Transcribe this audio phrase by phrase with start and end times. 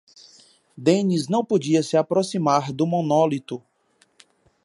[0.75, 3.61] Dennis não podia se aproximar do monólito.